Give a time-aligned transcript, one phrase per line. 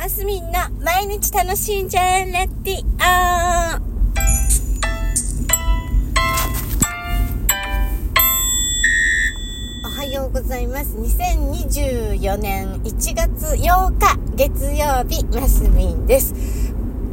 [0.00, 0.52] マスミンの
[0.82, 2.86] 毎日楽しんじゃえレディオ
[9.86, 10.96] おはようございます。
[10.96, 16.34] 2024年1月8日月曜日、マスミンです。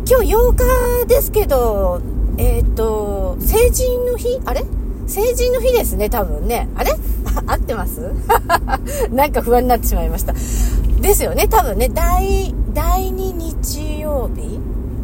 [0.10, 2.02] 今日8日ですけど、
[2.38, 4.40] えっ、ー、と、成人の日？
[4.46, 4.64] あれ？
[5.08, 6.70] 成人の日ですね、多分ね。
[6.78, 6.94] あれ？
[7.48, 8.14] 合ってます？
[9.12, 10.34] なんか不安になってしまいました。
[11.02, 14.60] ですよね、多分ね、第、第2日曜日？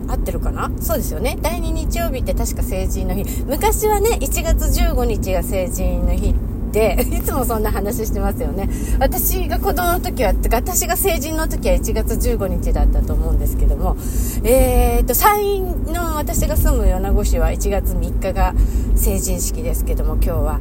[0.08, 0.70] 合ってるかな？
[0.80, 1.40] そうですよね。
[1.41, 3.26] 第2日曜日って確か成人の日。
[3.48, 6.36] 昔はね、1月15日が成人の日
[6.73, 8.67] て、 いつもそんな話してますよね。
[9.00, 13.95] 私が子供の時は、私が成人の時は1月15日だったと思うんですけども、
[14.44, 15.59] えーと、山陰
[15.94, 18.53] の私が住む米子市は1月3日が
[18.96, 20.60] 成人式ですけども、今日は、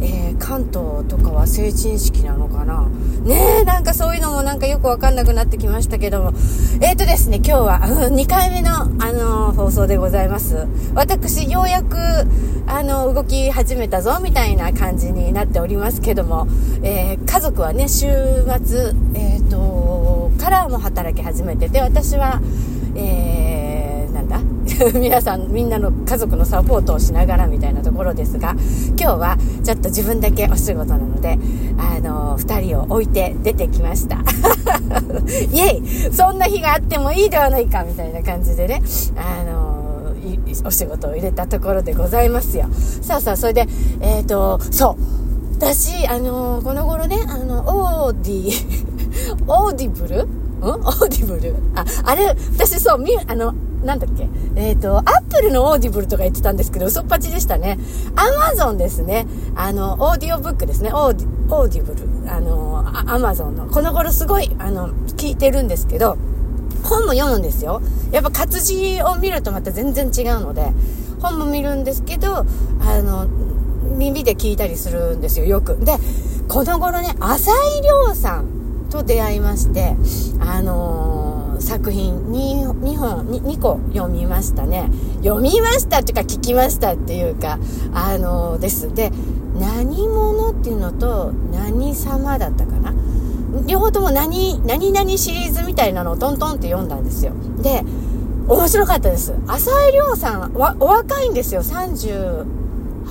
[0.00, 2.88] えー、関東とかは成人式なのかな？
[3.24, 6.32] ねえ、なんかそういうのもなんかよくわかんなくなってきましたけども。
[6.80, 10.66] えーとですね、今日は、2回目の、あのー、放送でございます。
[10.94, 11.96] 私、ようやく、
[12.66, 16.48] あの、動き始めたぞ、みたいな感じになっておりますけども、
[16.82, 18.06] えー、家族はね、週
[18.64, 22.40] 末、えっ、と、からも働き始めてて、私は、
[22.96, 23.41] えー、
[24.32, 24.40] だ
[24.98, 28.54] 皆さん、みんなの家族のサポートをしながらみたいなところですが、
[28.98, 31.38] 今日はちょっと自分だけお仕事なので、
[31.78, 34.16] あの、二人を置いて出てきました。
[34.16, 38.82] イェイそんな日があってもいいではないかみたいな感じでね、
[39.16, 40.14] あの、
[40.64, 42.66] お仕事を入れたところでございますよ。
[43.02, 43.66] さあさあ、それで、
[44.00, 45.22] えっ、ー、と、そう。
[45.56, 47.60] 私、あのこの頃ね、あの、
[48.06, 48.52] オーディ、
[49.46, 50.26] オーディブル？
[50.68, 50.70] ん？
[50.74, 53.52] オーディブルあ、あれ、私そう、み、あの、
[53.84, 54.28] なんだっけ？
[54.54, 57.78] えっ、ー、と、アップルのオーディブルとか言ってたんですけど、嘘っぱちでしたね。
[58.16, 59.26] アマゾンですね。
[59.56, 60.90] あの、オーディオブックですね。
[60.92, 62.32] オーディ、オーディブル。
[62.32, 63.66] あの、アマゾンの。
[63.66, 66.16] この頃すごい、あの、聞いてるんですけど、
[66.84, 67.82] 本も読むんですよ。
[68.10, 70.72] やっぱ活字を見るとまた全然違うので、
[71.20, 72.44] 本も見るんですけど、あ
[73.02, 73.26] の、
[73.96, 75.76] 耳で聞いたりするんですよ、よく。
[75.76, 75.96] で、
[76.48, 78.61] この頃ね、浅井亮さん
[78.92, 79.96] と出会いまして、
[80.40, 84.90] あのー、作品 2, 2本 2, 2, 個読みましたね。
[85.22, 87.58] 読みましたっていうか聞きましたっていうか、
[87.94, 88.94] あのー、です。
[88.94, 89.10] で、
[89.58, 92.94] 何者っていうのと何様だったかな
[93.66, 97.32] 両方とも何、何々シリーズみたいなのをトントンって読んだんですよ。
[97.62, 97.82] で、
[98.48, 99.34] 面白かったです。
[99.46, 101.62] 浅井亮さんはお若いんですよ。
[101.62, 102.44] 38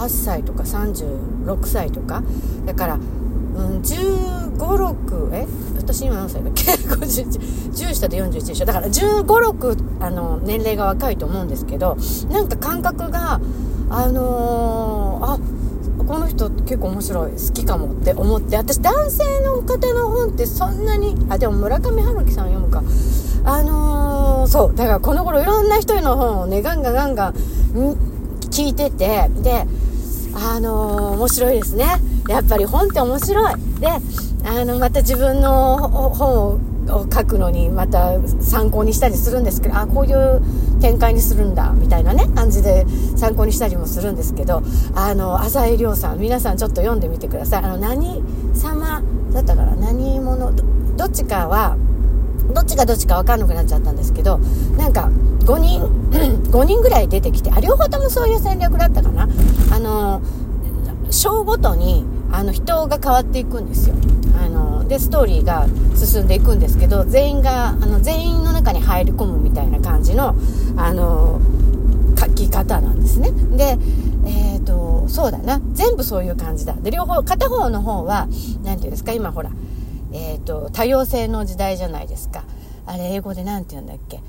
[0.09, 2.23] 歳とか36歳とか。
[2.65, 8.65] だから、うん、15、6、え私今何歳だっけ ?10 下で41でしょ。
[8.65, 11.97] だから15、6、あの、年齢が若いと思うんですけど、
[12.29, 13.39] なんか感覚が、
[13.89, 15.39] あのー、あ、
[16.11, 22.83] この人結構面白い好きかもって思って私男性の方の本ってそんなにあでも村上春樹さん読むか
[23.45, 27.33] あのー、そうだからこの頃いろんな人の本をねガンガンガンガン
[28.49, 29.65] 聞いててで
[30.33, 31.85] あのー、面白いですね
[32.27, 33.87] やっぱり本って面白いで
[34.43, 35.77] あのまた自分の
[36.09, 36.59] 本を
[37.13, 40.41] 書くのにまた参考にしたりするんですけどあこういう
[40.81, 42.85] 展開にするんだみたいなね感じで
[43.15, 44.63] 参考にしたりもするんですけど
[44.95, 47.63] あの浅井亮さん皆さんちょっと読んでみてください。
[47.63, 48.23] あの何
[48.55, 50.51] 様だったから何者？
[50.97, 51.77] どっちかは
[52.53, 54.39] どっちがどっちか分かんなくなっちゃったんですけど
[54.77, 55.09] なんか
[55.45, 55.81] 5人
[56.51, 59.29] 5人ぐらい出てきてあ両方ともそういう戦略だったかな？
[59.71, 60.21] あの
[61.21, 63.95] 章ごとにあの人が変わっていくんですよ。
[64.43, 70.35] あのでストーリーが進んでいくんですけど全員があの全員の中に入り込むみたいな感じの
[70.77, 71.39] あの
[72.19, 73.29] 書き方なんですね。
[73.55, 73.77] で
[74.25, 75.61] えっ、ー、とそうだな。
[75.73, 76.73] 全部そういう感じだ。
[76.73, 79.51] で両方片方の方は何て言うんですか今ほら
[80.11, 82.43] えっ、ー、と多様性の時代じゃないですか。
[82.87, 84.19] あれ英語で何て言うんだっけ？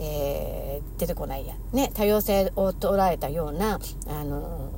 [0.00, 1.54] えー、出てこないや。
[1.72, 4.70] ね多様性を捉えたようなあの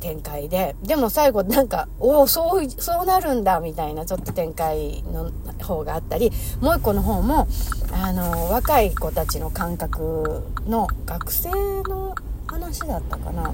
[0.00, 5.30] 展開で、でも最後なんか、おお、そう、そうなるんだ、みたいなちょっと展開の
[5.62, 7.46] 方があったり、もう一個の方も、
[7.92, 12.14] あの、若い子たちの感覚の学生の
[12.46, 13.52] 話だったかな。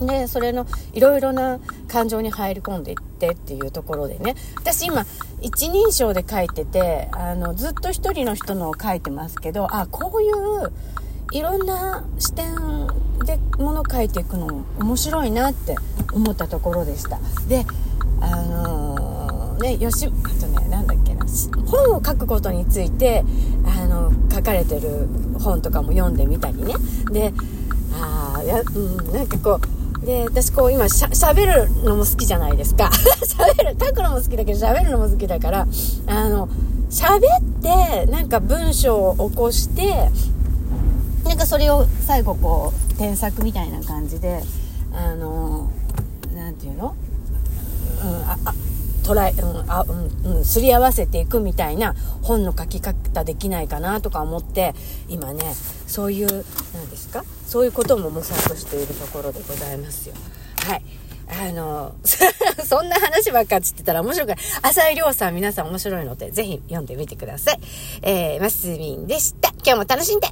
[0.00, 1.58] で、それのいろいろな
[1.88, 5.06] 感情に入り込んでいってっていうところでね、私今、
[5.40, 10.72] 一人称で書いてて、あの、ずっと一人の人のを書いてますけど、あ、こういう、
[11.32, 12.85] いろんな視点
[13.26, 15.76] で物書いていくの面白いなって
[16.12, 17.18] 思ったところでした。
[17.48, 17.66] で
[18.20, 21.26] あのー、ねよしあとねなんだっけな。
[21.66, 23.24] 本を書くことについて
[23.66, 25.08] あの書かれてる
[25.40, 26.74] 本とかも読んでみたりね。
[27.10, 27.32] で
[27.92, 29.60] あや、うん、なんかこ
[30.02, 32.90] うで私こう今しゃべるのも好きじゃないですか。
[33.26, 35.66] 喋る書くのも好きだけど喋るのも好きだから
[36.06, 36.48] あの
[36.88, 40.10] 喋ってなんか文章を起こして
[41.36, 44.40] なんかそれを最後こう添削みたいな感じで
[44.90, 45.70] あの
[46.34, 46.96] 何て言うの、
[48.02, 48.54] うん、ああ
[49.02, 54.74] 捉え、うん、あ、うん、うん、すり合わせていくみたいな本の書き方できないかなとか思って、
[55.08, 55.42] 今ね、
[55.86, 56.26] そういう、
[56.72, 57.22] 何ですか？
[57.46, 60.14] そういうことも模索しているところでございますよ。
[60.66, 60.82] はい。
[61.28, 61.94] あの、
[62.66, 64.38] そんな話ばっかつってたら面白くない。
[64.62, 67.60] 浅井亮さん皆さん面白いので、ぜひ読んでみてください。
[68.02, 69.50] えー、マスミンでした。
[69.64, 70.26] 今日も楽しんで